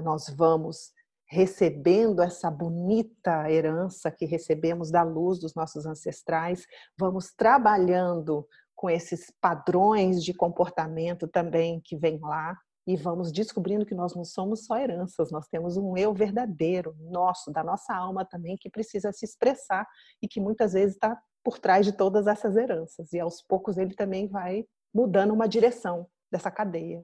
[0.00, 0.92] nós vamos
[1.32, 6.66] recebendo essa bonita herança que recebemos da luz dos nossos ancestrais,
[6.98, 13.94] vamos trabalhando com esses padrões de comportamento também que vem lá e vamos descobrindo que
[13.94, 18.56] nós não somos só heranças, nós temos um eu verdadeiro, nosso, da nossa alma também,
[18.56, 19.86] que precisa se expressar
[20.20, 23.12] e que muitas vezes está por trás de todas essas heranças.
[23.12, 27.02] E aos poucos ele também vai mudando uma direção dessa cadeia.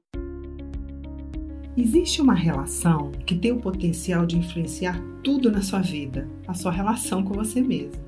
[1.81, 6.73] Existe uma relação que tem o potencial de influenciar tudo na sua vida, a sua
[6.73, 8.03] relação com você mesmo.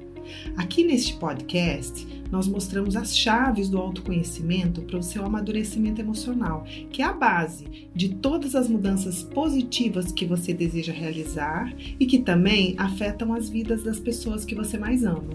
[0.56, 7.01] Aqui neste podcast, nós mostramos as chaves do autoconhecimento para o seu amadurecimento emocional, que
[7.01, 12.74] é a base de todas as mudanças positivas que você deseja realizar e que também
[12.77, 15.30] afetam as vidas das pessoas que você mais ama.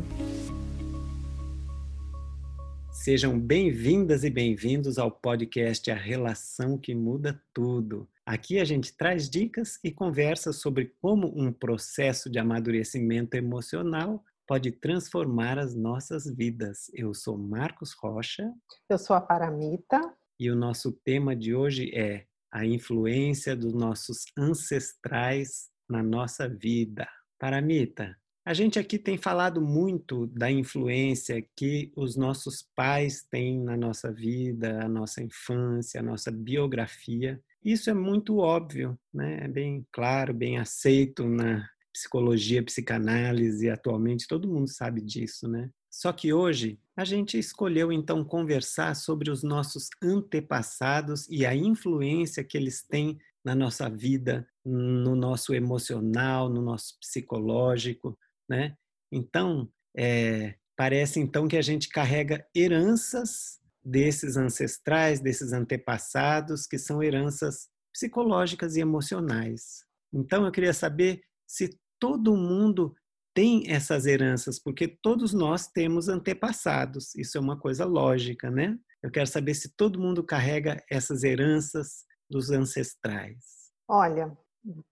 [3.06, 8.10] Sejam bem-vindas e bem-vindos ao podcast A Relação que Muda Tudo.
[8.26, 14.72] Aqui a gente traz dicas e conversa sobre como um processo de amadurecimento emocional pode
[14.72, 16.90] transformar as nossas vidas.
[16.96, 18.52] Eu sou Marcos Rocha.
[18.90, 20.02] Eu sou a Paramita.
[20.40, 27.08] E o nosso tema de hoje é a influência dos nossos ancestrais na nossa vida.
[27.38, 33.76] Paramita, a gente aqui tem falado muito da influência que os nossos pais têm na
[33.76, 37.42] nossa vida, a nossa infância, a nossa biografia.
[37.64, 39.40] Isso é muito óbvio, né?
[39.42, 45.72] é bem claro, bem aceito na psicologia, psicanálise, atualmente todo mundo sabe disso, né?
[45.90, 52.44] Só que hoje a gente escolheu então conversar sobre os nossos antepassados e a influência
[52.44, 58.18] que eles têm na nossa vida, no nosso emocional, no nosso psicológico,
[58.50, 58.76] né?
[59.12, 67.04] Então, é, parece então que a gente carrega heranças desses ancestrais, desses antepassados, que são
[67.04, 69.86] heranças psicológicas e emocionais.
[70.14, 72.96] Então, eu queria saber se todo mundo
[73.34, 77.14] tem essas heranças, porque todos nós temos antepassados.
[77.16, 78.78] Isso é uma coisa lógica, né?
[79.04, 83.44] Eu quero saber se todo mundo carrega essas heranças dos ancestrais.
[83.88, 84.36] Olha,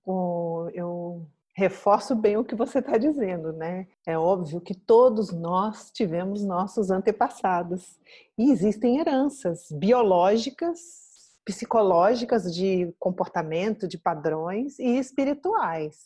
[0.06, 3.88] eu reforço bem o que você está dizendo, né?
[4.06, 8.00] É óbvio que todos nós tivemos nossos antepassados
[8.38, 10.80] e existem heranças biológicas,
[11.46, 16.00] psicológicas de comportamento, de padrões e espirituais.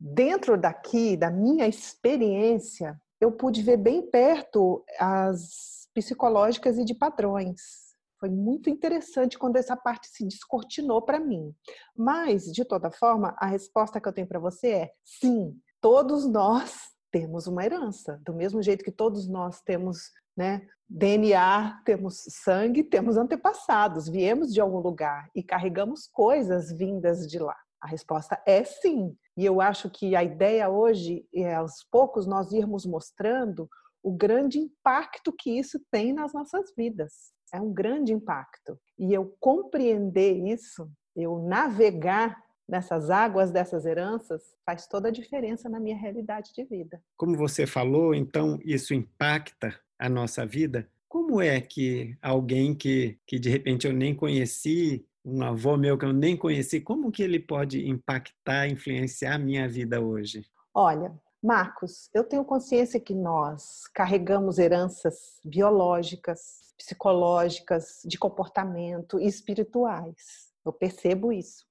[0.00, 7.87] Dentro daqui, da minha experiência, eu pude ver bem perto as psicológicas e de padrões.
[8.18, 11.54] Foi muito interessante quando essa parte se descortinou para mim.
[11.96, 16.90] Mas, de toda forma, a resposta que eu tenho para você é sim, todos nós
[17.10, 18.20] temos uma herança.
[18.24, 24.60] Do mesmo jeito que todos nós temos né, DNA, temos sangue, temos antepassados, viemos de
[24.60, 27.56] algum lugar e carregamos coisas vindas de lá.
[27.80, 29.16] A resposta é sim.
[29.36, 33.68] E eu acho que a ideia hoje é, aos poucos, nós irmos mostrando
[34.02, 37.32] o grande impacto que isso tem nas nossas vidas.
[37.52, 38.78] É um grande impacto.
[38.98, 45.80] E eu compreender isso, eu navegar nessas águas dessas heranças, faz toda a diferença na
[45.80, 47.02] minha realidade de vida.
[47.16, 50.86] Como você falou, então isso impacta a nossa vida.
[51.08, 56.04] Como é que alguém que, que de repente eu nem conheci, um avô meu que
[56.04, 60.44] eu nem conheci, como que ele pode impactar, influenciar a minha vida hoje?
[60.74, 61.10] Olha,
[61.42, 70.48] Marcos, eu tenho consciência que nós carregamos heranças biológicas, psicológicas, de comportamento e espirituais.
[70.64, 71.66] Eu percebo isso.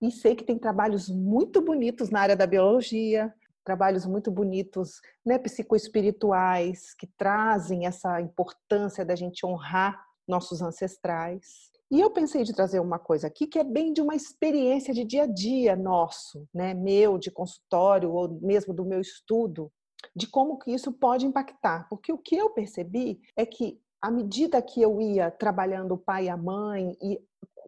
[0.00, 5.38] E sei que tem trabalhos muito bonitos na área da biologia, trabalhos muito bonitos, né,
[5.38, 11.72] psicoespirituais, que trazem essa importância da gente honrar nossos ancestrais.
[11.90, 15.04] E eu pensei de trazer uma coisa aqui que é bem de uma experiência de
[15.04, 19.70] dia a dia nosso, né, meu, de consultório ou mesmo do meu estudo,
[20.14, 21.88] de como que isso pode impactar.
[21.88, 26.26] Porque o que eu percebi é que à medida que eu ia trabalhando o pai
[26.26, 27.20] e a mãe e,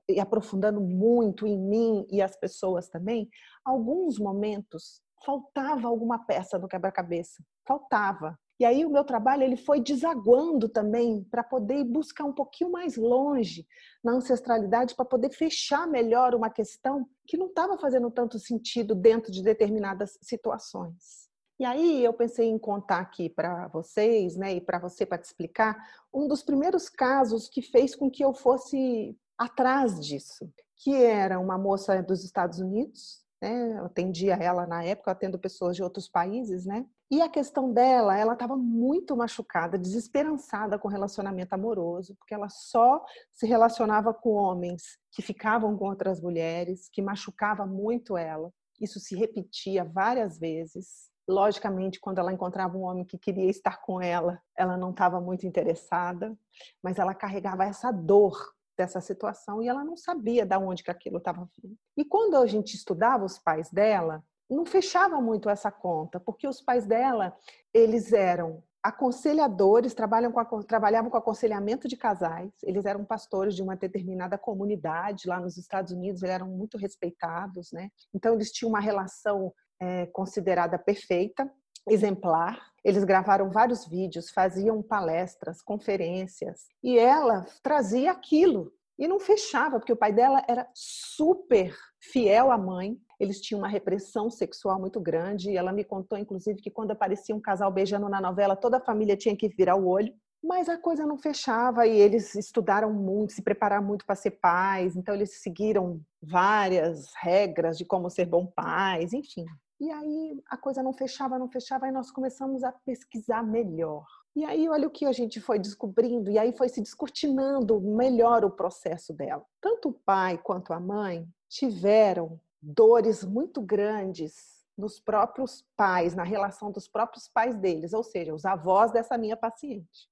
[0.08, 3.28] e aprofundando muito em mim e as pessoas também,
[3.64, 8.38] alguns momentos faltava alguma peça do quebra-cabeça, faltava.
[8.60, 12.96] E aí o meu trabalho ele foi desaguando também para poder buscar um pouquinho mais
[12.96, 13.64] longe
[14.02, 19.30] na ancestralidade para poder fechar melhor uma questão que não estava fazendo tanto sentido dentro
[19.30, 21.27] de determinadas situações.
[21.58, 25.24] E aí eu pensei em contar aqui para vocês, né, e para você para te
[25.24, 25.76] explicar,
[26.14, 31.58] um dos primeiros casos que fez com que eu fosse atrás disso, que era uma
[31.58, 36.64] moça dos Estados Unidos, né, eu atendia ela na época, atendo pessoas de outros países,
[36.64, 42.34] né, E a questão dela, ela estava muito machucada, desesperançada com o relacionamento amoroso, porque
[42.34, 43.02] ela só
[43.32, 48.52] se relacionava com homens que ficavam com outras mulheres, que machucava muito ela.
[48.78, 51.10] Isso se repetia várias vezes.
[51.28, 55.46] Logicamente, quando ela encontrava um homem que queria estar com ela, ela não estava muito
[55.46, 56.34] interessada,
[56.82, 61.18] mas ela carregava essa dor dessa situação e ela não sabia de onde que aquilo
[61.18, 61.76] estava vindo.
[61.96, 66.62] E quando a gente estudava os pais dela, não fechava muito essa conta, porque os
[66.62, 67.36] pais dela,
[67.74, 73.76] eles eram aconselhadores, trabalham com trabalhavam com aconselhamento de casais, eles eram pastores de uma
[73.76, 77.90] determinada comunidade lá nos Estados Unidos, eles eram muito respeitados, né?
[78.14, 81.50] Então eles tinham uma relação é, considerada perfeita,
[81.88, 82.60] exemplar.
[82.84, 89.92] Eles gravaram vários vídeos, faziam palestras, conferências, e ela trazia aquilo e não fechava, porque
[89.92, 92.98] o pai dela era super fiel à mãe.
[93.20, 95.56] Eles tinham uma repressão sexual muito grande.
[95.56, 99.16] Ela me contou, inclusive, que quando aparecia um casal beijando na novela, toda a família
[99.16, 100.12] tinha que virar o olho.
[100.42, 104.96] Mas a coisa não fechava e eles estudaram muito, se prepararam muito para ser pais.
[104.96, 109.44] Então, eles seguiram várias regras de como ser bom pais, enfim.
[109.80, 114.04] E aí a coisa não fechava, não fechava, e nós começamos a pesquisar melhor.
[114.34, 118.44] E aí, olha o que a gente foi descobrindo, e aí foi se descortinando melhor
[118.44, 119.44] o processo dela.
[119.60, 126.70] Tanto o pai quanto a mãe tiveram dores muito grandes nos próprios pais, na relação
[126.70, 130.08] dos próprios pais deles, ou seja, os avós dessa minha paciente.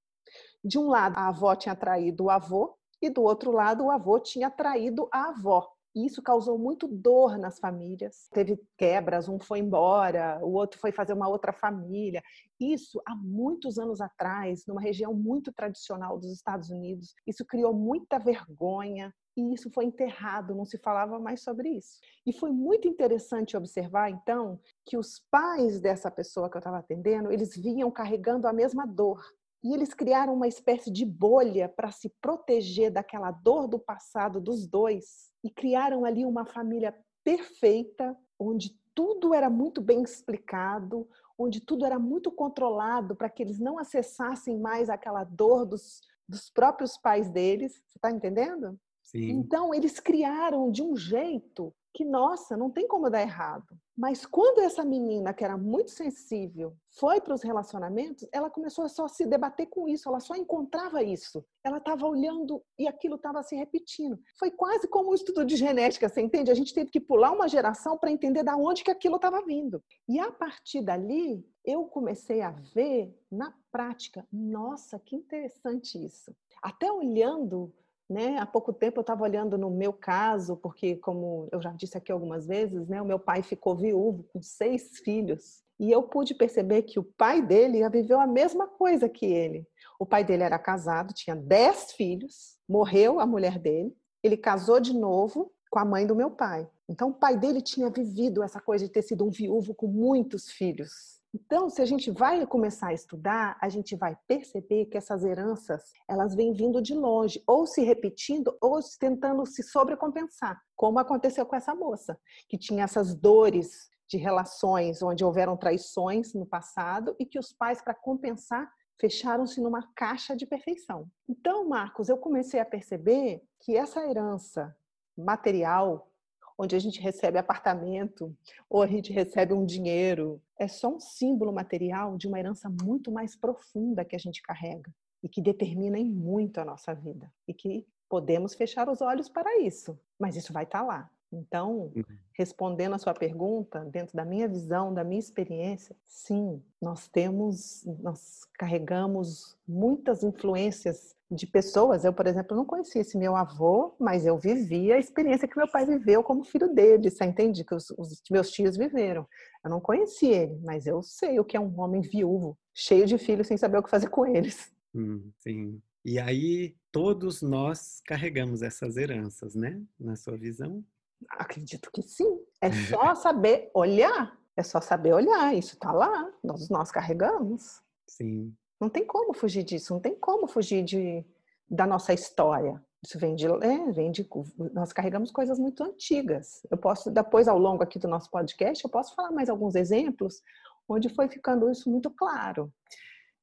[0.64, 4.18] De um lado, a avó tinha traído o avô, e do outro lado, o avô
[4.18, 5.70] tinha traído a avó.
[5.96, 8.28] E isso causou muito dor nas famílias.
[8.30, 12.22] Teve quebras, um foi embora, o outro foi fazer uma outra família.
[12.60, 17.14] Isso há muitos anos atrás, numa região muito tradicional dos Estados Unidos.
[17.26, 21.98] Isso criou muita vergonha e isso foi enterrado, não se falava mais sobre isso.
[22.26, 27.32] E foi muito interessante observar, então, que os pais dessa pessoa que eu estava atendendo,
[27.32, 29.24] eles vinham carregando a mesma dor.
[29.64, 34.66] E eles criaram uma espécie de bolha para se proteger daquela dor do passado dos
[34.66, 41.08] dois e criaram ali uma família perfeita, onde tudo era muito bem explicado,
[41.38, 46.50] onde tudo era muito controlado para que eles não acessassem mais aquela dor dos, dos
[46.50, 47.74] próprios pais deles.
[47.86, 48.78] Você está entendendo?
[49.02, 49.30] Sim.
[49.30, 53.74] Então, eles criaram de um jeito que, nossa, não tem como dar errado.
[53.96, 58.88] Mas quando essa menina, que era muito sensível, foi para os relacionamentos, ela começou a
[58.90, 61.42] só se debater com isso, ela só encontrava isso.
[61.64, 64.18] Ela estava olhando e aquilo estava se repetindo.
[64.38, 66.50] Foi quase como um estudo de genética, você entende?
[66.50, 69.82] A gente teve que pular uma geração para entender da onde que aquilo estava vindo.
[70.06, 76.36] E a partir dali, eu comecei a ver na prática, nossa, que interessante isso.
[76.62, 77.72] Até olhando
[78.08, 78.38] né?
[78.38, 82.12] Há pouco tempo eu estava olhando no meu caso, porque, como eu já disse aqui
[82.12, 85.64] algumas vezes, né, o meu pai ficou viúvo com seis filhos.
[85.78, 89.66] E eu pude perceber que o pai dele viveu a mesma coisa que ele.
[89.98, 94.94] O pai dele era casado, tinha dez filhos, morreu a mulher dele, ele casou de
[94.94, 96.68] novo com a mãe do meu pai.
[96.88, 100.50] Então, o pai dele tinha vivido essa coisa de ter sido um viúvo com muitos
[100.50, 101.15] filhos.
[101.38, 105.92] Então, se a gente vai começar a estudar, a gente vai perceber que essas heranças,
[106.08, 111.54] elas vêm vindo de longe, ou se repetindo, ou tentando se sobrecompensar, como aconteceu com
[111.54, 112.18] essa moça,
[112.48, 117.82] que tinha essas dores de relações onde houveram traições no passado e que os pais,
[117.82, 121.06] para compensar, fecharam-se numa caixa de perfeição.
[121.28, 124.74] Então, Marcos, eu comecei a perceber que essa herança
[125.14, 126.10] material
[126.58, 128.34] onde a gente recebe apartamento
[128.68, 133.10] ou a gente recebe um dinheiro, é só um símbolo material de uma herança muito
[133.10, 134.92] mais profunda que a gente carrega
[135.22, 139.60] e que determina em muito a nossa vida e que podemos fechar os olhos para
[139.60, 141.10] isso, mas isso vai estar tá lá.
[141.32, 142.04] Então, uhum.
[142.32, 148.44] respondendo a sua pergunta, dentro da minha visão, da minha experiência, sim, nós temos, nós
[148.54, 152.04] carregamos muitas influências de pessoas.
[152.04, 155.68] Eu, por exemplo, não conhecia esse meu avô, mas eu vivia a experiência que meu
[155.70, 157.64] pai viveu como filho dele, você entende?
[157.64, 159.26] Que os, os meus tios viveram.
[159.64, 163.18] Eu não conheci ele, mas eu sei o que é um homem viúvo, cheio de
[163.18, 164.70] filhos, sem saber o que fazer com eles.
[164.94, 165.80] Hum, sim.
[166.04, 169.82] E aí, todos nós carregamos essas heranças, né?
[169.98, 170.84] Na sua visão?
[171.30, 172.38] Acredito que sim.
[172.60, 174.38] É só saber olhar.
[174.56, 175.54] É só saber olhar.
[175.54, 176.32] Isso está lá.
[176.44, 177.82] Nós, nós carregamos.
[178.06, 178.54] Sim.
[178.80, 181.24] Não tem como fugir disso, não tem como fugir de,
[181.68, 182.82] da nossa história.
[183.04, 184.28] Isso vem de, é, vem de.
[184.72, 186.60] Nós carregamos coisas muito antigas.
[186.70, 190.42] Eu posso, depois, ao longo aqui do nosso podcast, eu posso falar mais alguns exemplos
[190.88, 192.72] onde foi ficando isso muito claro.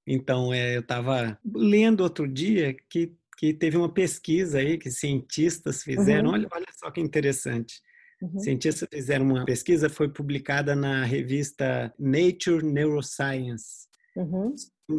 [0.05, 5.83] Então, é, eu estava lendo outro dia que, que teve uma pesquisa aí que cientistas
[5.83, 6.29] fizeram.
[6.29, 6.35] Uhum.
[6.35, 7.81] Olha, olha só que interessante.
[8.21, 8.39] Uhum.
[8.39, 14.55] Cientistas fizeram uma pesquisa, foi publicada na revista Nature Neuroscience, uhum.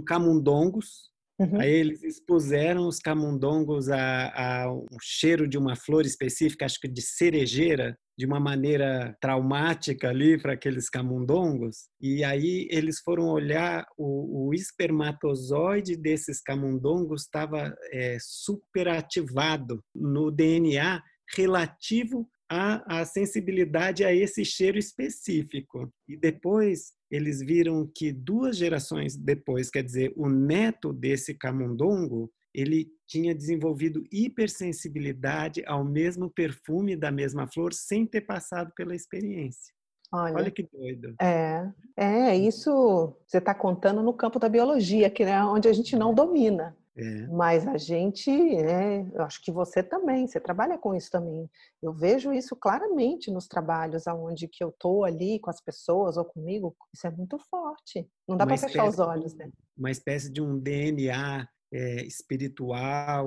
[0.07, 1.13] camundongos.
[1.39, 1.61] Uhum.
[1.61, 6.87] Aí eles expuseram os camundongos a, a um cheiro de uma flor específica, acho que
[6.87, 11.89] de cerejeira, de uma maneira traumática ali para aqueles camundongos.
[12.01, 21.03] E aí eles foram olhar o, o espermatozoide desses camundongos estava é, superativado no DNA
[21.37, 25.91] relativo à, à sensibilidade a esse cheiro específico.
[26.09, 32.89] E depois eles viram que duas gerações depois, quer dizer, o neto desse camundongo, ele
[33.07, 39.73] tinha desenvolvido hipersensibilidade ao mesmo perfume da mesma flor sem ter passado pela experiência.
[40.13, 41.15] Olha, Olha que doido.
[41.21, 45.95] É, é isso você está contando no campo da biologia, que é onde a gente
[45.95, 46.77] não domina.
[46.97, 47.27] É.
[47.27, 51.51] Mas a gente, né, eu acho que você também, você trabalha com isso também.
[51.83, 56.25] Eu vejo isso claramente nos trabalhos aonde que eu tô ali com as pessoas ou
[56.25, 58.09] comigo, isso é muito forte.
[58.29, 59.51] Não dá para fechar os olhos, né?
[59.77, 63.27] Uma espécie de um DNA é, espiritual,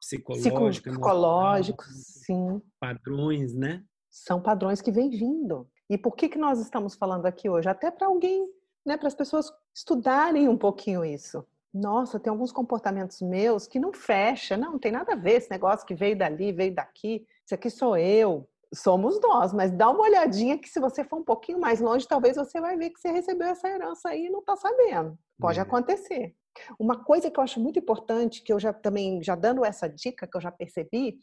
[0.00, 2.62] psicológico, psicológico, sim.
[2.78, 3.82] Padrões, né?
[4.08, 5.68] São padrões que vêm vindo.
[5.90, 7.68] E por que que nós estamos falando aqui hoje?
[7.68, 8.48] Até para alguém,
[8.86, 11.44] né, para as pessoas estudarem um pouquinho isso.
[11.72, 15.50] Nossa, tem alguns comportamentos meus que não fecha, não, não tem nada a ver esse
[15.50, 17.26] negócio que veio dali, veio daqui.
[17.44, 21.24] Isso aqui sou eu, somos nós, mas dá uma olhadinha que se você for um
[21.24, 24.40] pouquinho mais longe, talvez você vai ver que você recebeu essa herança aí e não
[24.40, 25.18] está sabendo.
[25.38, 25.62] Pode é.
[25.62, 26.34] acontecer.
[26.78, 30.26] Uma coisa que eu acho muito importante, que eu já também, já dando essa dica
[30.26, 31.18] que eu já percebi,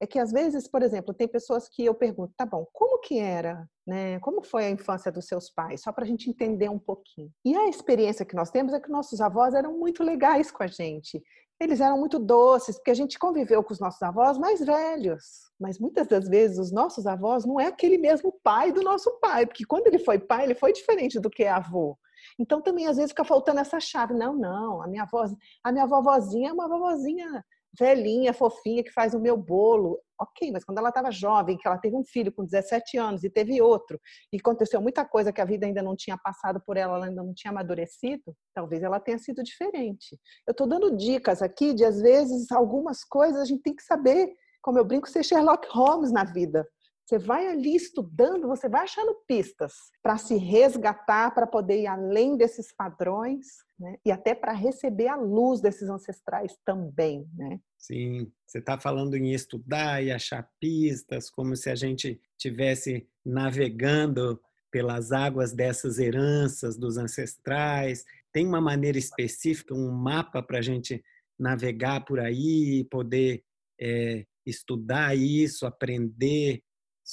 [0.00, 3.18] é que às vezes, por exemplo, tem pessoas que eu pergunto, tá bom, como que
[3.18, 4.18] era, né?
[4.20, 5.82] Como foi a infância dos seus pais?
[5.82, 7.30] Só para a gente entender um pouquinho.
[7.44, 10.66] E a experiência que nós temos é que nossos avós eram muito legais com a
[10.66, 11.22] gente.
[11.60, 15.22] Eles eram muito doces, porque a gente conviveu com os nossos avós mais velhos.
[15.60, 19.44] Mas muitas das vezes os nossos avós não é aquele mesmo pai do nosso pai,
[19.44, 21.98] porque quando ele foi pai, ele foi diferente do que é avô.
[22.38, 24.14] Então também às vezes fica faltando essa chave.
[24.14, 25.26] Não, não, a minha avó,
[25.62, 27.44] a minha vovozinha é uma vovozinha
[27.78, 30.00] velhinha, fofinha, que faz o meu bolo.
[30.20, 33.30] Ok, mas quando ela estava jovem, que ela teve um filho com 17 anos e
[33.30, 33.98] teve outro,
[34.32, 37.22] e aconteceu muita coisa que a vida ainda não tinha passado por ela, ela ainda
[37.22, 40.18] não tinha amadurecido, talvez ela tenha sido diferente.
[40.46, 44.30] Eu estou dando dicas aqui de, às vezes, algumas coisas a gente tem que saber,
[44.60, 46.66] como eu brinco, ser Sherlock Holmes na vida.
[47.10, 52.36] Você vai ali estudando, você vai achando pistas para se resgatar, para poder ir além
[52.36, 53.96] desses padrões, né?
[54.04, 57.58] E até para receber a luz desses ancestrais também, né?
[57.76, 64.40] Sim, você está falando em estudar e achar pistas, como se a gente tivesse navegando
[64.70, 68.04] pelas águas dessas heranças dos ancestrais.
[68.32, 71.02] Tem uma maneira específica, um mapa para a gente
[71.36, 73.42] navegar por aí poder
[73.80, 76.62] é, estudar isso, aprender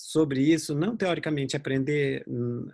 [0.06, 2.24] sobre isso, não teoricamente aprender,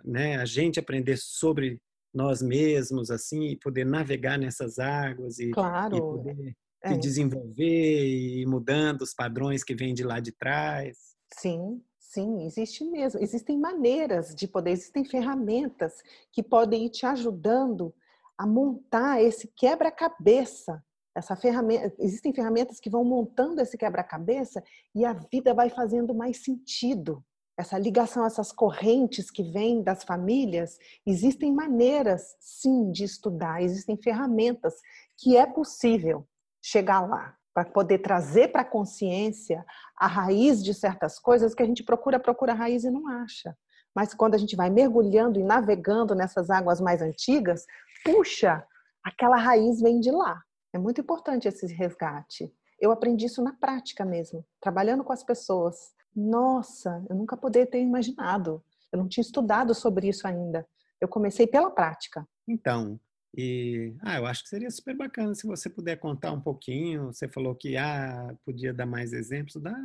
[0.04, 1.80] né, a gente aprender sobre
[2.12, 5.96] nós mesmos, assim, e poder navegar nessas águas e, claro.
[5.96, 6.92] e poder é.
[6.92, 10.96] se desenvolver e ir mudando os padrões que vêm de lá de trás.
[11.32, 13.20] Sim, sim, existe mesmo.
[13.20, 15.94] Existem maneiras de poder, existem ferramentas
[16.30, 17.92] que podem ir te ajudando
[18.38, 20.82] a montar esse quebra-cabeça
[21.14, 24.62] essa ferramenta, existem ferramentas que vão montando esse quebra-cabeça
[24.94, 27.24] e a vida vai fazendo mais sentido.
[27.56, 34.74] Essa ligação, essas correntes que vêm das famílias, existem maneiras, sim, de estudar, existem ferramentas
[35.16, 36.26] que é possível
[36.60, 39.64] chegar lá para poder trazer para a consciência
[39.96, 43.56] a raiz de certas coisas que a gente procura, procura a raiz e não acha.
[43.94, 47.64] Mas quando a gente vai mergulhando e navegando nessas águas mais antigas,
[48.04, 48.66] puxa,
[49.04, 50.42] aquela raiz vem de lá.
[50.74, 52.52] É muito importante esse resgate.
[52.80, 55.94] Eu aprendi isso na prática mesmo, trabalhando com as pessoas.
[56.14, 58.60] Nossa, eu nunca poderia ter imaginado.
[58.90, 60.66] Eu não tinha estudado sobre isso ainda.
[61.00, 62.26] Eu comecei pela prática.
[62.48, 62.98] Então,
[63.36, 67.06] e ah, eu acho que seria super bacana se você puder contar um pouquinho.
[67.12, 69.62] Você falou que ah, podia dar mais exemplos.
[69.62, 69.76] Dá,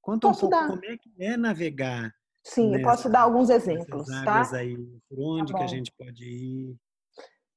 [0.00, 0.68] conta posso um pouco dar.
[0.68, 2.14] como é que é navegar.
[2.44, 4.48] Sim, nessa, eu posso dar alguns exemplos, tá?
[4.56, 4.76] Aí,
[5.08, 6.76] por onde tá que a gente pode ir?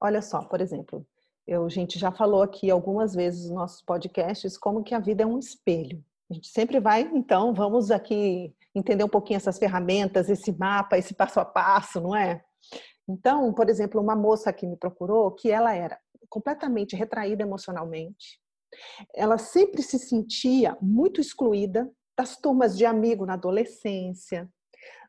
[0.02, 1.06] Olha só, por exemplo,
[1.48, 5.24] eu, a gente já falou aqui algumas vezes nos nossos podcasts como que a vida
[5.24, 6.04] é um espelho.
[6.30, 11.14] A gente sempre vai, então, vamos aqui entender um pouquinho essas ferramentas, esse mapa, esse
[11.14, 12.44] passo a passo, não é?
[13.08, 18.40] Então, por exemplo, uma moça que me procurou, que ela era completamente retraída emocionalmente,
[19.16, 24.48] ela sempre se sentia muito excluída das turmas de amigo na adolescência,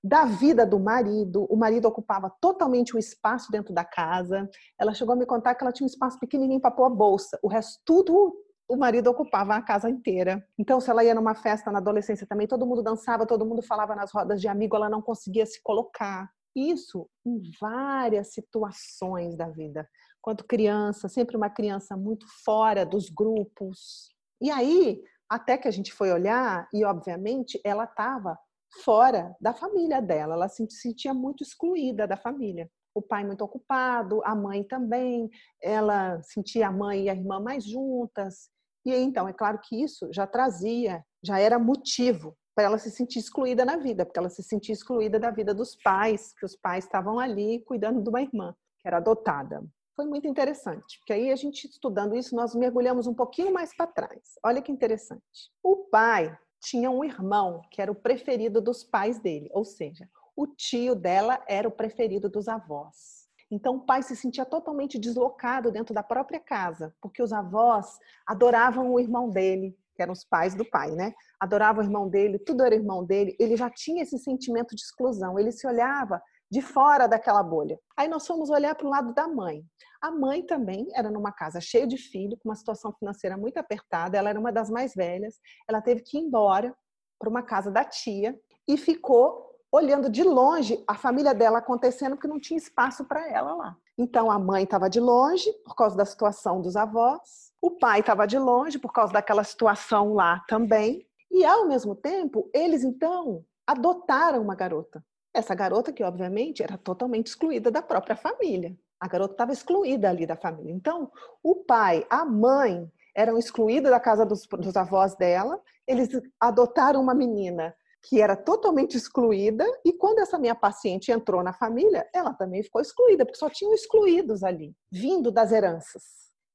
[0.03, 1.47] da vida do marido.
[1.51, 4.49] O marido ocupava totalmente o espaço dentro da casa.
[4.79, 7.39] Ela chegou a me contar que ela tinha um espaço pequenininho para pôr a bolsa.
[7.43, 8.35] O resto tudo
[8.71, 10.47] o marido ocupava a casa inteira.
[10.57, 13.97] Então, se ela ia numa festa na adolescência também, todo mundo dançava, todo mundo falava
[13.97, 16.31] nas rodas de amigo, ela não conseguia se colocar.
[16.55, 19.89] Isso em várias situações da vida.
[20.23, 24.15] Quando criança, sempre uma criança muito fora dos grupos.
[24.41, 28.39] E aí, até que a gente foi olhar, e obviamente ela estava
[28.85, 32.71] fora da família dela, ela se sentia muito excluída da família.
[32.95, 35.31] O pai muito ocupado, a mãe também,
[35.63, 38.51] ela sentia a mãe e a irmã mais juntas.
[38.85, 43.21] E então, é claro que isso já trazia, já era motivo para ela se sentir
[43.21, 46.85] excluída na vida, porque ela se sentia excluída da vida dos pais, que os pais
[46.85, 49.63] estavam ali cuidando de uma irmã que era adotada.
[49.95, 53.87] Foi muito interessante, porque aí a gente estudando isso, nós mergulhamos um pouquinho mais para
[53.87, 54.39] trás.
[54.45, 55.23] Olha que interessante.
[55.63, 60.47] O pai tinha um irmão que era o preferido dos pais dele, ou seja, o
[60.47, 63.29] tio dela era o preferido dos avós.
[63.51, 68.93] Então o pai se sentia totalmente deslocado dentro da própria casa, porque os avós adoravam
[68.93, 71.13] o irmão dele, que eram os pais do pai, né?
[71.39, 73.37] Adorava o irmão dele, tudo era irmão dele.
[73.41, 75.39] Ele já tinha esse sentimento de exclusão.
[75.39, 77.79] Ele se olhava de fora daquela bolha.
[77.97, 79.65] Aí nós fomos olhar para o lado da mãe.
[80.03, 84.17] A mãe também era numa casa cheia de filho, com uma situação financeira muito apertada.
[84.17, 85.39] Ela era uma das mais velhas.
[85.69, 86.75] Ela teve que ir embora
[87.19, 92.27] para uma casa da tia e ficou olhando de longe a família dela acontecendo porque
[92.27, 93.77] não tinha espaço para ela lá.
[93.97, 98.27] Então a mãe estava de longe por causa da situação dos avós o pai estava
[98.27, 101.07] de longe por causa daquela situação lá também.
[101.31, 105.05] E ao mesmo tempo, eles então adotaram uma garota.
[105.33, 108.77] Essa garota que obviamente era totalmente excluída da própria família.
[108.99, 110.73] A garota estava excluída ali da família.
[110.73, 111.11] Então,
[111.43, 115.61] o pai, a mãe eram excluídos da casa dos, dos avós dela.
[115.87, 116.09] Eles
[116.39, 122.09] adotaram uma menina que era totalmente excluída, e quando essa minha paciente entrou na família,
[122.15, 126.03] ela também ficou excluída, porque só tinham excluídos ali, vindo das heranças.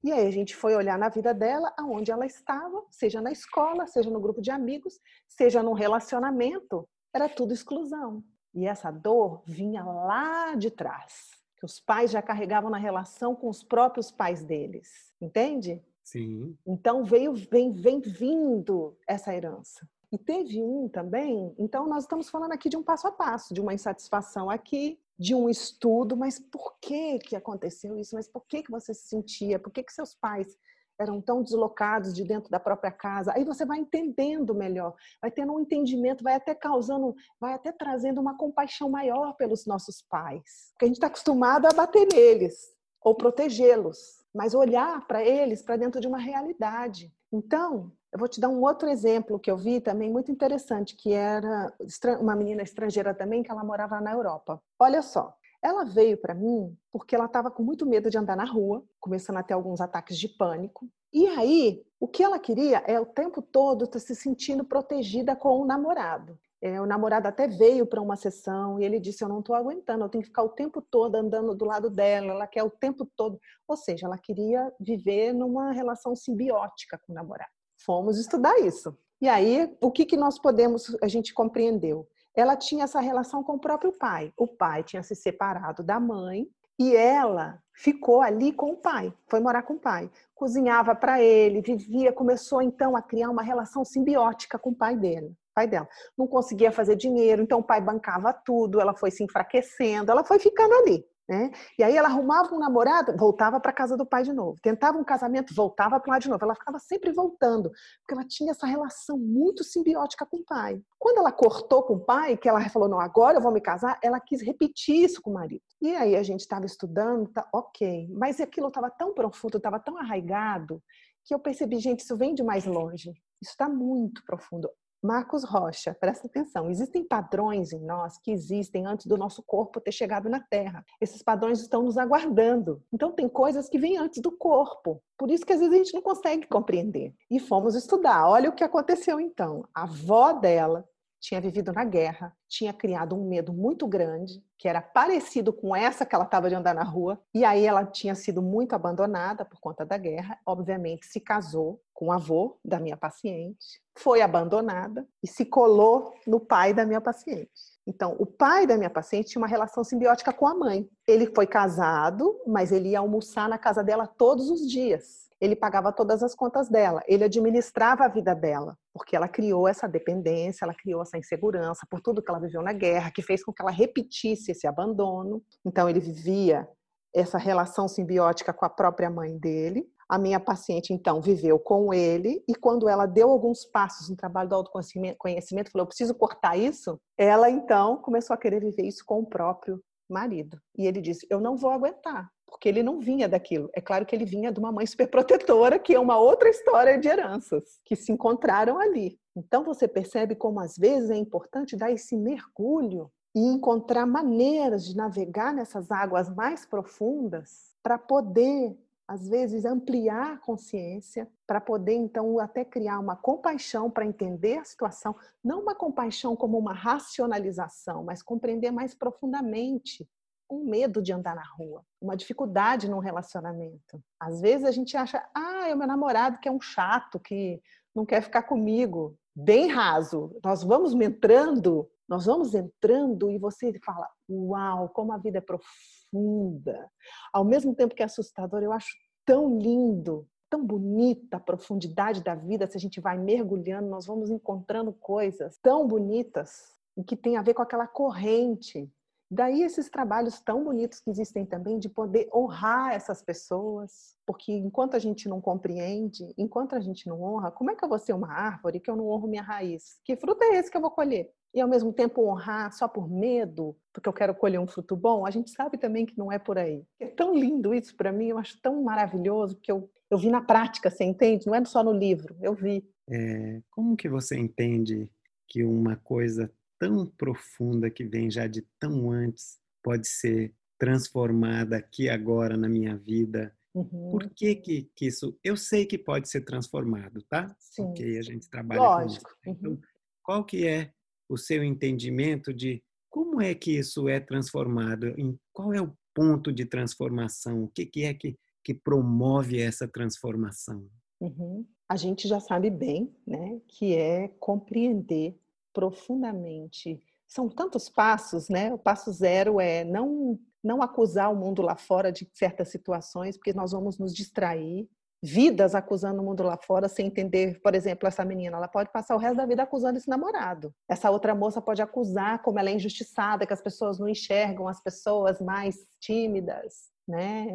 [0.03, 3.88] E aí a gente foi olhar na vida dela, aonde ela estava, seja na escola,
[3.88, 8.24] seja no grupo de amigos, seja num relacionamento, era tudo exclusão.
[8.55, 13.50] E essa dor vinha lá de trás, que os pais já carregavam na relação com
[13.50, 15.83] os próprios pais deles, entende?
[16.01, 16.57] Sim.
[16.65, 19.85] Então veio, vem, vem vindo essa herança.
[20.09, 23.59] E teve um também, então nós estamos falando aqui de um passo a passo, de
[23.59, 28.15] uma insatisfação aqui, de um estudo, mas por que que aconteceu isso?
[28.15, 29.59] Mas por que que você se sentia?
[29.59, 30.57] Por que que seus pais
[31.00, 33.34] eram tão deslocados de dentro da própria casa?
[33.34, 38.22] Aí você vai entendendo melhor, vai tendo um entendimento, vai até causando, vai até trazendo
[38.22, 40.72] uma compaixão maior pelos nossos pais.
[40.72, 45.77] Porque a gente está acostumado a bater neles ou protegê-los, mas olhar para eles para
[45.77, 47.14] dentro de uma realidade.
[47.31, 51.12] Então, eu vou te dar um outro exemplo que eu vi também muito interessante, que
[51.12, 51.72] era
[52.20, 54.62] uma menina estrangeira também, que ela morava na Europa.
[54.79, 58.45] Olha só, ela veio para mim porque ela estava com muito medo de andar na
[58.45, 60.87] rua, começando a ter alguns ataques de pânico.
[61.11, 65.61] E aí, o que ela queria é o tempo todo estar se sentindo protegida com
[65.61, 66.37] o namorado.
[66.61, 70.03] É, o namorado até veio para uma sessão e ele disse: Eu não estou aguentando,
[70.03, 73.05] eu tenho que ficar o tempo todo andando do lado dela, ela quer o tempo
[73.15, 73.39] todo.
[73.67, 77.51] Ou seja, ela queria viver numa relação simbiótica com o namorado
[77.85, 78.97] fomos estudar isso.
[79.21, 82.07] E aí, o que, que nós podemos, a gente compreendeu?
[82.35, 84.31] Ela tinha essa relação com o próprio pai.
[84.37, 89.39] O pai tinha se separado da mãe e ela ficou ali com o pai, foi
[89.39, 90.09] morar com o pai.
[90.33, 95.33] Cozinhava para ele, vivia, começou então a criar uma relação simbiótica com o pai dele.
[95.53, 95.87] Pai dela.
[96.17, 100.37] Não conseguia fazer dinheiro, então o pai bancava tudo, ela foi se enfraquecendo, ela foi
[100.37, 101.05] ficando ali.
[101.27, 101.51] Né?
[101.77, 104.59] E aí ela arrumava um namorado, voltava para casa do pai de novo.
[104.61, 106.44] Tentava um casamento, voltava para lá de novo.
[106.44, 110.79] Ela ficava sempre voltando, porque ela tinha essa relação muito simbiótica com o pai.
[111.00, 114.00] Quando ela cortou com o pai, que ela falou, não, agora eu vou me casar,
[114.03, 115.64] ela quis repetir isso com o marido.
[115.81, 118.07] E aí a gente estava estudando, tá, ok.
[118.11, 120.81] Mas aquilo estava tão profundo, estava tão arraigado,
[121.24, 123.09] que eu percebi, gente, isso vem de mais longe.
[123.42, 124.70] Isso está muito profundo.
[125.05, 129.91] Marcos Rocha, presta atenção, existem padrões em nós que existem antes do nosso corpo ter
[129.91, 130.83] chegado na Terra.
[131.00, 132.81] Esses padrões estão nos aguardando.
[132.91, 135.00] Então tem coisas que vêm antes do corpo.
[135.15, 137.13] Por isso que às vezes a gente não consegue compreender.
[137.29, 138.27] E fomos estudar.
[138.27, 139.68] Olha o que aconteceu então.
[139.75, 140.83] A avó dela
[141.20, 146.05] tinha vivido na guerra, tinha criado um medo muito grande, que era parecido com essa
[146.05, 149.59] que ela estava de andar na rua, e aí ela tinha sido muito abandonada por
[149.59, 155.27] conta da guerra, obviamente se casou com o avô da minha paciente, foi abandonada e
[155.27, 157.50] se colou no pai da minha paciente.
[157.88, 160.90] Então, o pai da minha paciente tinha uma relação simbiótica com a mãe.
[161.08, 165.92] Ele foi casado, mas ele ia almoçar na casa dela todos os dias ele pagava
[165.92, 170.74] todas as contas dela, ele administrava a vida dela, porque ela criou essa dependência, ela
[170.74, 173.72] criou essa insegurança por tudo que ela viveu na guerra, que fez com que ela
[173.72, 175.44] repetisse esse abandono.
[175.64, 176.68] Então ele vivia
[177.14, 179.86] essa relação simbiótica com a própria mãe dele.
[180.07, 184.50] A minha paciente, então, viveu com ele e quando ela deu alguns passos no trabalho
[184.50, 189.20] do autoconhecimento, falou, eu preciso cortar isso, ela, então, começou a querer viver isso com
[189.20, 190.59] o próprio marido.
[190.77, 193.70] E ele disse, eu não vou aguentar, porque ele não vinha daquilo.
[193.74, 197.07] É claro que ele vinha de uma mãe superprotetora, que é uma outra história de
[197.07, 199.20] heranças, que se encontraram ali.
[199.35, 204.96] Então, você percebe como, às vezes, é importante dar esse mergulho e encontrar maneiras de
[204.96, 212.39] navegar nessas águas mais profundas para poder às vezes ampliar a consciência para poder então
[212.39, 218.24] até criar uma compaixão para entender a situação, não uma compaixão como uma racionalização, mas
[218.24, 220.07] compreender mais profundamente
[220.50, 224.01] um medo de andar na rua, uma dificuldade num relacionamento.
[224.20, 227.61] Às vezes a gente acha, ah, é o meu namorado que é um chato, que
[227.96, 229.18] não quer ficar comigo.
[229.35, 230.35] Bem raso.
[230.44, 236.89] Nós vamos entrando, nós vamos entrando e você fala, uau, como a vida é profunda.
[237.33, 242.35] Ao mesmo tempo que é assustador, eu acho tão lindo, tão bonita a profundidade da
[242.35, 242.68] vida.
[242.68, 246.75] Se a gente vai mergulhando, nós vamos encontrando coisas tão bonitas
[247.07, 248.89] que tem a ver com aquela corrente.
[249.29, 254.96] Daí esses trabalhos tão bonitos que existem também de poder honrar essas pessoas, porque enquanto
[254.96, 258.13] a gente não compreende, enquanto a gente não honra, como é que eu vou ser
[258.13, 260.00] uma árvore que eu não honro minha raiz?
[260.05, 261.33] Que fruto é esse que eu vou colher?
[261.55, 265.25] E ao mesmo tempo honrar só por medo, porque eu quero colher um fruto bom,
[265.25, 266.85] a gente sabe também que não é por aí.
[267.00, 270.41] É tão lindo isso para mim, eu acho tão maravilhoso, porque eu, eu vi na
[270.41, 271.48] prática, você entende?
[271.48, 272.85] Não é só no livro, eu vi.
[273.09, 275.09] É, como que você entende
[275.48, 282.09] que uma coisa tão profunda que vem já de tão antes pode ser transformada aqui
[282.09, 283.55] agora na minha vida?
[283.74, 284.11] Uhum.
[284.11, 285.39] Por que, que, que isso?
[285.41, 287.55] Eu sei que pode ser transformado, tá?
[287.59, 287.85] Sim.
[287.85, 289.29] Porque a gente trabalha Lógico.
[289.41, 289.59] com isso.
[289.59, 289.81] Então, uhum.
[290.22, 290.91] qual que é
[291.29, 296.51] o seu entendimento de como é que isso é transformado, em qual é o ponto
[296.51, 300.88] de transformação, o que, que é que, que promove essa transformação?
[301.20, 301.66] Uhum.
[301.88, 305.38] A gente já sabe bem, né, que é compreender
[305.74, 307.01] profundamente.
[307.27, 308.74] São tantos passos, né?
[308.74, 313.53] O passo zero é não não acusar o mundo lá fora de certas situações, porque
[313.53, 314.90] nós vamos nos distrair
[315.25, 319.16] vidas acusando o mundo lá fora sem entender, por exemplo, essa menina, ela pode passar
[319.16, 320.72] o resto da vida acusando esse namorado.
[320.88, 324.79] Essa outra moça pode acusar como ela é injustiçada, que as pessoas não enxergam as
[324.79, 327.48] pessoas mais tímidas, né?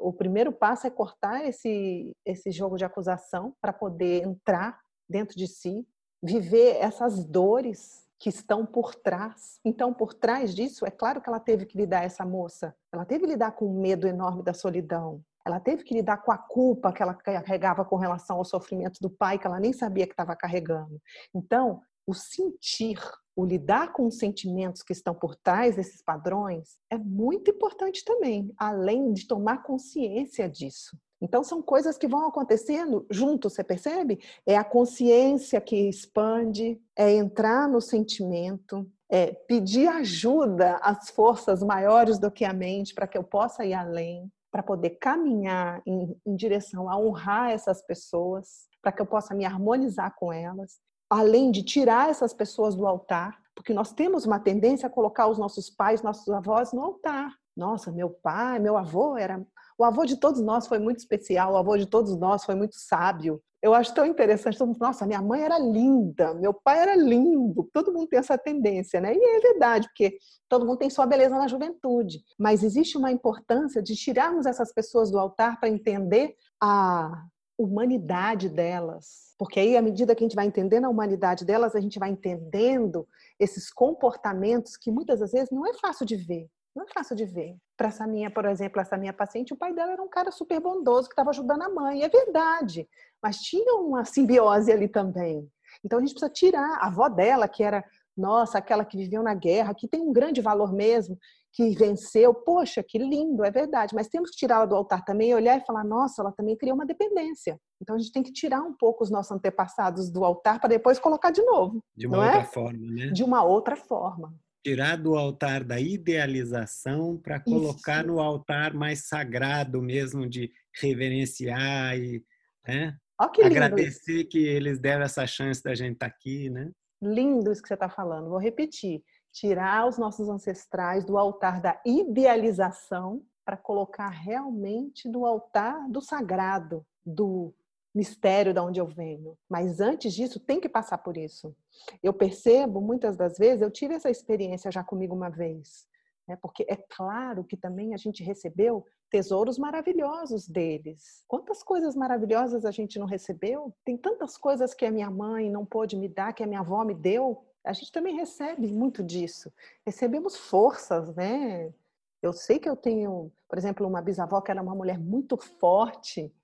[0.00, 5.46] O primeiro passo é cortar esse esse jogo de acusação para poder entrar dentro de
[5.46, 5.86] si,
[6.20, 9.60] viver essas dores que estão por trás.
[9.64, 13.24] Então, por trás disso, é claro que ela teve que lidar essa moça, ela teve
[13.24, 16.92] que lidar com o medo enorme da solidão, ela teve que lidar com a culpa
[16.92, 20.34] que ela carregava com relação ao sofrimento do pai, que ela nem sabia que estava
[20.34, 21.00] carregando.
[21.34, 22.98] Então, o sentir,
[23.36, 28.52] o lidar com os sentimentos que estão por trás desses padrões é muito importante também,
[28.56, 30.96] além de tomar consciência disso.
[31.20, 34.18] Então, são coisas que vão acontecendo junto, você percebe?
[34.46, 42.18] É a consciência que expande, é entrar no sentimento, é pedir ajuda às forças maiores
[42.18, 46.36] do que a mente para que eu possa ir além para poder caminhar em, em
[46.36, 50.78] direção a honrar essas pessoas, para que eu possa me harmonizar com elas,
[51.10, 55.38] além de tirar essas pessoas do altar, porque nós temos uma tendência a colocar os
[55.38, 57.34] nossos pais, nossos avós no altar.
[57.56, 59.44] Nossa, meu pai, meu avô era.
[59.76, 62.76] O avô de todos nós foi muito especial, o avô de todos nós foi muito
[62.76, 64.58] sábio, eu acho tão interessante.
[64.58, 67.66] Todo mundo, Nossa, minha mãe era linda, meu pai era lindo.
[67.72, 69.14] Todo mundo tem essa tendência, né?
[69.14, 70.18] E é verdade, porque
[70.50, 72.22] todo mundo tem sua beleza na juventude.
[72.38, 77.24] Mas existe uma importância de tirarmos essas pessoas do altar para entender a
[77.56, 79.34] humanidade delas.
[79.38, 82.10] Porque aí, à medida que a gente vai entendendo a humanidade delas, a gente vai
[82.10, 83.08] entendendo
[83.40, 86.50] esses comportamentos que muitas vezes não é fácil de ver.
[86.74, 87.56] Não é fácil de ver.
[87.76, 90.58] Para essa minha, por exemplo, essa minha paciente, o pai dela era um cara super
[90.60, 92.02] bondoso que estava ajudando a mãe.
[92.02, 92.88] É verdade.
[93.22, 95.48] Mas tinha uma simbiose ali também.
[95.84, 97.84] Então a gente precisa tirar a avó dela, que era,
[98.16, 101.16] nossa, aquela que viveu na guerra, que tem um grande valor mesmo,
[101.52, 102.34] que venceu.
[102.34, 103.94] Poxa, que lindo, é verdade.
[103.94, 106.74] Mas temos que tirá-la do altar também e olhar e falar, nossa, ela também criou
[106.74, 107.56] uma dependência.
[107.80, 110.98] Então a gente tem que tirar um pouco os nossos antepassados do altar para depois
[110.98, 111.84] colocar de novo.
[111.96, 112.44] De uma não outra é?
[112.44, 113.06] forma, né?
[113.12, 114.34] De uma outra forma
[114.64, 118.06] tirar do altar da idealização para colocar Isso.
[118.06, 120.50] no altar mais sagrado mesmo de
[120.80, 122.24] reverenciar e
[122.66, 122.96] né?
[123.20, 126.72] Oh, que agradecer que eles deram essa chance da gente estar tá aqui, né?
[127.00, 128.30] Lindo isso que você está falando.
[128.30, 135.88] Vou repetir: tirar os nossos ancestrais do altar da idealização para colocar realmente do altar
[135.90, 137.54] do sagrado, do
[137.94, 139.38] mistério de onde eu venho.
[139.48, 141.54] Mas antes disso, tem que passar por isso.
[142.02, 145.86] Eu percebo, muitas das vezes, eu tive essa experiência já comigo uma vez.
[146.26, 146.36] né?
[146.36, 151.22] porque é claro que também a gente recebeu tesouros maravilhosos deles.
[151.28, 153.72] Quantas coisas maravilhosas a gente não recebeu?
[153.84, 156.84] Tem tantas coisas que a minha mãe não pôde me dar, que a minha avó
[156.84, 157.44] me deu.
[157.62, 159.52] A gente também recebe muito disso.
[159.86, 161.72] Recebemos forças, né?
[162.20, 166.34] Eu sei que eu tenho, por exemplo, uma bisavó que era uma mulher muito forte.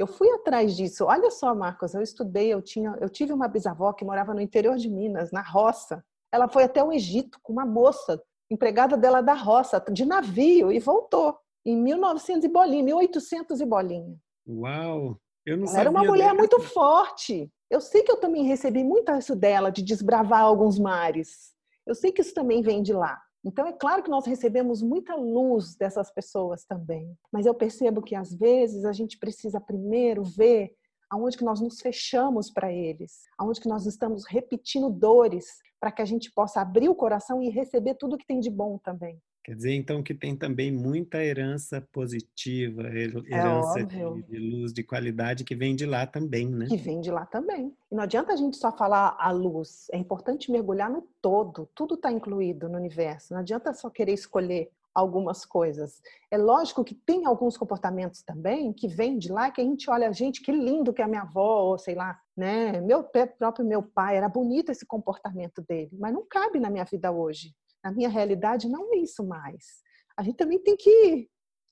[0.00, 1.04] Eu fui atrás disso.
[1.04, 4.78] Olha só, Marcos, eu estudei, eu tinha, eu tive uma bisavó que morava no interior
[4.78, 6.02] de Minas, na roça.
[6.32, 8.18] Ela foi até o Egito com uma moça,
[8.50, 11.36] empregada dela da roça, de navio, e voltou
[11.66, 14.16] em 1900 e bolinha, 1800 e bolinha.
[14.48, 15.18] Uau!
[15.44, 16.34] Eu não Ela sabia era uma mulher dessa.
[16.34, 17.52] muito forte.
[17.68, 21.52] Eu sei que eu também recebi muito isso dela, de desbravar alguns mares.
[21.86, 23.20] Eu sei que isso também vem de lá.
[23.44, 27.16] Então, é claro que nós recebemos muita luz dessas pessoas também.
[27.32, 30.74] Mas eu percebo que, às vezes, a gente precisa primeiro ver
[31.10, 35.46] aonde que nós nos fechamos para eles, aonde que nós estamos repetindo dores,
[35.80, 38.78] para que a gente possa abrir o coração e receber tudo que tem de bom
[38.78, 39.20] também.
[39.50, 44.14] Quer dizer, então, que tem também muita herança positiva, É herança óbvio.
[44.14, 46.66] de, de luz, de qualidade, que vem de lá também, né?
[46.68, 47.74] que vem de lá também.
[47.90, 51.94] E não adianta a gente só falar a luz, é importante mergulhar no todo, tudo
[51.96, 53.32] está incluído no universo.
[53.34, 56.00] Não adianta só querer escolher algumas coisas.
[56.30, 60.12] É lógico que tem alguns comportamentos também que vêm de lá que a gente olha,
[60.12, 62.80] gente, que lindo que é a minha avó, ou sei lá, né?
[62.80, 66.84] Meu pé- próprio meu pai, era bonito esse comportamento dele, mas não cabe na minha
[66.84, 67.52] vida hoje.
[67.82, 69.82] Na minha realidade não é isso mais.
[70.16, 71.28] A gente também tem que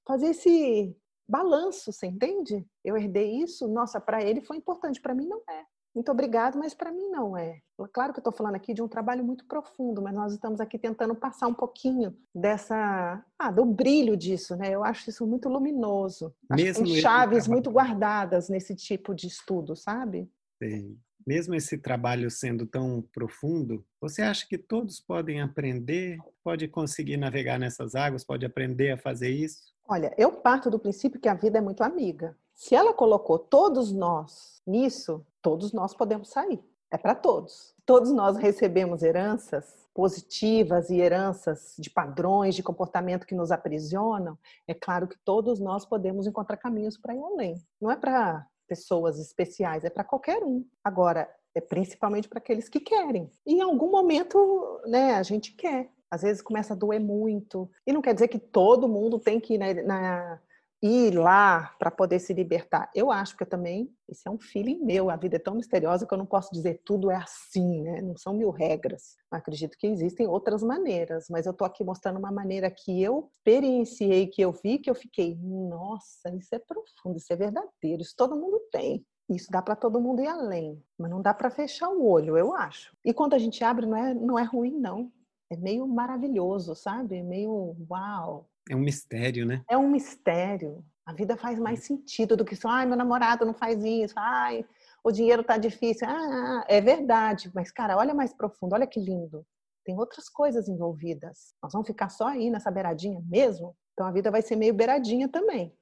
[0.06, 0.96] fazer esse
[1.28, 2.66] balanço, você entende?
[2.84, 5.64] Eu herdei isso, nossa, para ele foi importante, para mim não é.
[5.94, 7.60] Muito obrigado, mas para mim não é.
[7.92, 10.78] Claro que eu estou falando aqui de um trabalho muito profundo, mas nós estamos aqui
[10.78, 14.70] tentando passar um pouquinho dessa, ah, do brilho disso, né?
[14.70, 16.34] Eu acho isso muito luminoso.
[16.48, 20.30] Acho Mesmo que tem chaves muito guardadas nesse tipo de estudo, sabe?
[20.60, 20.96] Tem.
[21.28, 27.58] Mesmo esse trabalho sendo tão profundo, você acha que todos podem aprender, pode conseguir navegar
[27.58, 29.74] nessas águas, pode aprender a fazer isso?
[29.86, 32.34] Olha, eu parto do princípio que a vida é muito amiga.
[32.54, 36.64] Se ela colocou todos nós nisso, todos nós podemos sair.
[36.90, 37.74] É para todos.
[37.84, 44.38] Todos nós recebemos heranças positivas e heranças de padrões de comportamento que nos aprisionam.
[44.66, 47.62] É claro que todos nós podemos encontrar caminhos para ir além.
[47.78, 50.64] Não é para pessoas especiais, é para qualquer um.
[50.84, 53.30] Agora, é principalmente para aqueles que querem.
[53.46, 55.90] E em algum momento, né, a gente quer.
[56.10, 57.70] Às vezes começa a doer muito.
[57.86, 60.40] E não quer dizer que todo mundo tem que ir, na, na,
[60.82, 62.90] ir lá para poder se libertar.
[62.94, 65.10] Eu acho que eu também, isso é um feeling meu.
[65.10, 68.00] A vida é tão misteriosa que eu não posso dizer tudo é assim, né?
[68.00, 69.16] Não são mil regras.
[69.30, 73.28] Eu acredito que existem outras maneiras, mas eu estou aqui mostrando uma maneira que eu
[73.32, 78.14] experienciei, que eu vi, que eu fiquei, nossa, isso é profundo, isso é verdadeiro, isso
[78.16, 79.04] todo mundo tem.
[79.28, 82.54] Isso dá para todo mundo ir além, mas não dá para fechar o olho, eu
[82.54, 82.96] acho.
[83.04, 85.12] E quando a gente abre, não é, não é ruim, não.
[85.50, 87.22] É meio maravilhoso, sabe?
[87.22, 88.48] Meio uau.
[88.70, 89.62] É um mistério, né?
[89.68, 90.84] É um mistério.
[91.04, 94.64] A vida faz mais sentido do que só, ai, meu namorado não faz isso, ai,
[95.02, 96.06] o dinheiro tá difícil.
[96.08, 99.46] Ah, é verdade, mas cara, olha mais profundo, olha que lindo.
[99.84, 101.54] Tem outras coisas envolvidas.
[101.62, 103.74] Nós vamos ficar só aí nessa beiradinha mesmo?
[103.94, 105.74] Então a vida vai ser meio beiradinha também.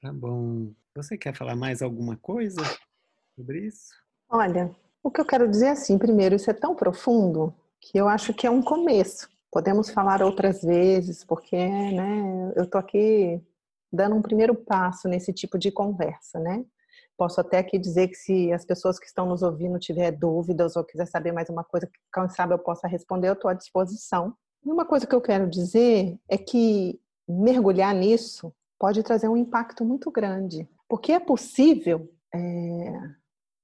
[0.00, 0.72] Tá bom.
[0.96, 2.60] Você quer falar mais alguma coisa
[3.36, 3.94] sobre isso?
[4.28, 8.08] Olha, o que eu quero dizer é assim, primeiro, isso é tão profundo que eu
[8.08, 9.28] acho que é um começo.
[9.52, 13.40] Podemos falar outras vezes, porque né, eu tô aqui
[13.92, 16.64] dando um primeiro passo nesse tipo de conversa, né?
[17.16, 20.84] Posso até aqui dizer que se as pessoas que estão nos ouvindo tiver dúvidas ou
[20.84, 24.34] quiser saber mais uma coisa, quem sabe eu possa responder, eu estou à disposição.
[24.64, 29.84] E uma coisa que eu quero dizer é que mergulhar nisso pode trazer um impacto
[29.84, 32.38] muito grande, porque é possível, é...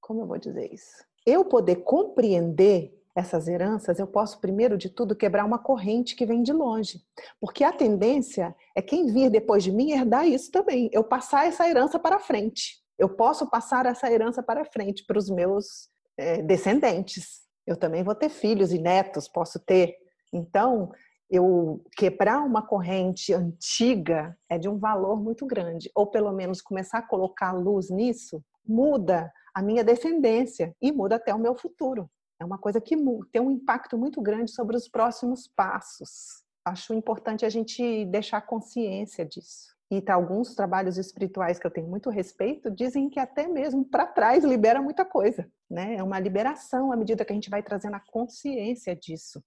[0.00, 1.04] como eu vou dizer isso?
[1.26, 6.40] Eu poder compreender essas heranças, eu posso, primeiro de tudo, quebrar uma corrente que vem
[6.40, 7.00] de longe.
[7.40, 10.88] Porque a tendência é quem vir depois de mim herdar isso também.
[10.92, 12.76] Eu passar essa herança para frente.
[12.96, 17.40] Eu posso passar essa herança para frente para os meus é, descendentes.
[17.66, 19.96] Eu também vou ter filhos e netos, posso ter.
[20.32, 20.92] Então,
[21.30, 25.90] eu quebrar uma corrente antiga é de um valor muito grande.
[25.94, 31.34] Ou pelo menos começar a colocar luz nisso, muda a minha descendência e muda até
[31.34, 32.08] o meu futuro.
[32.40, 32.96] É uma coisa que
[33.32, 36.44] tem um impacto muito grande sobre os próximos passos.
[36.64, 39.74] Acho importante a gente deixar consciência disso.
[39.90, 44.04] E tá, alguns trabalhos espirituais que eu tenho muito respeito dizem que até mesmo para
[44.04, 45.94] trás libera muita coisa, né?
[45.94, 49.42] É uma liberação à medida que a gente vai trazendo a consciência disso.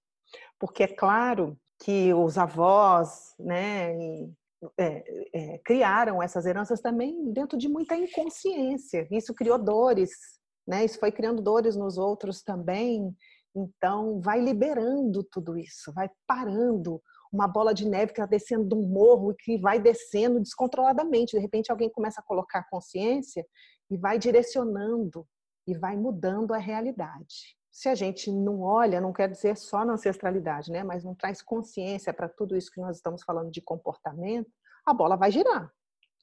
[0.58, 4.32] Porque é claro que os avós, né, e,
[4.78, 9.08] é, é, criaram essas heranças também dentro de muita inconsciência.
[9.10, 10.10] Isso criou dores,
[10.68, 10.84] né?
[10.84, 13.16] Isso foi criando dores nos outros também.
[13.56, 18.74] Então, vai liberando tudo isso, vai parando uma bola de neve que está descendo de
[18.74, 21.36] um morro e que vai descendo descontroladamente.
[21.36, 23.46] De repente, alguém começa a colocar consciência
[23.90, 25.26] e vai direcionando
[25.66, 27.56] e vai mudando a realidade.
[27.70, 30.82] Se a gente não olha, não quer dizer só na ancestralidade, né?
[30.82, 34.50] mas não traz consciência para tudo isso que nós estamos falando de comportamento,
[34.84, 35.72] a bola vai girar.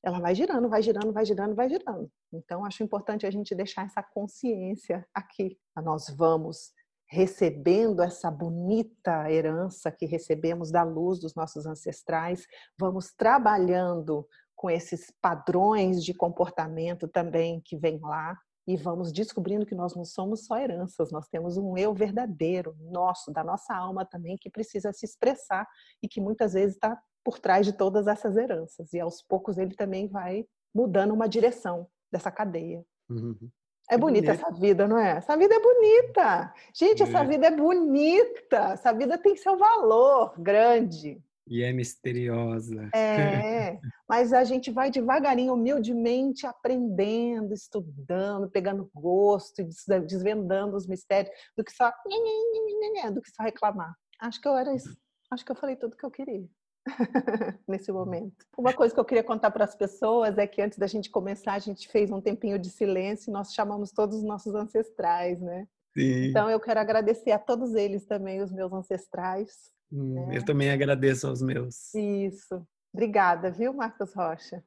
[0.04, 2.12] Ela vai girando, vai girando, vai girando, vai girando.
[2.32, 5.58] Então, acho importante a gente deixar essa consciência aqui.
[5.76, 6.72] Nós vamos
[7.10, 12.46] recebendo essa bonita herança que recebemos da luz dos nossos ancestrais,
[12.78, 19.74] vamos trabalhando com esses padrões de comportamento também que vem lá e vamos descobrindo que
[19.74, 24.38] nós não somos só heranças, nós temos um eu verdadeiro, nosso, da nossa alma também,
[24.38, 25.66] que precisa se expressar
[26.04, 28.92] e que muitas vezes está por trás de todas essas heranças.
[28.94, 32.84] E aos poucos ele também vai mudando uma direção dessa cadeia.
[33.10, 33.50] Uhum.
[33.90, 35.12] É bonita essa vida, não é?
[35.12, 36.54] Essa vida é bonita.
[36.76, 37.26] Gente, essa é.
[37.26, 38.58] vida é bonita.
[38.74, 41.24] Essa vida tem seu valor grande.
[41.48, 42.90] E é misteriosa.
[42.94, 49.64] É, mas a gente vai devagarinho, humildemente, aprendendo, estudando, pegando gosto,
[50.06, 51.92] desvendando os mistérios, do que só
[53.14, 53.94] do que só reclamar.
[54.20, 54.96] Acho que eu era isso.
[55.32, 56.48] Acho que eu falei tudo que eu queria.
[57.68, 58.46] nesse momento.
[58.58, 61.54] Uma coisa que eu queria contar para as pessoas é que antes da gente começar,
[61.54, 65.68] a gente fez um tempinho de silêncio e nós chamamos todos os nossos ancestrais, né?
[65.98, 66.30] Sim.
[66.30, 69.76] Então eu quero agradecer a todos eles também, os meus ancestrais.
[69.91, 70.38] Hum, né?
[70.38, 71.93] Eu também agradeço aos meus.
[71.93, 72.65] Isso.
[72.93, 74.63] Obrigada, viu, Marcos Rocha?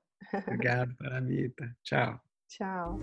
[0.47, 1.75] Obrigado, Paramita.
[1.83, 2.21] Tchau.
[2.49, 2.99] Tchau.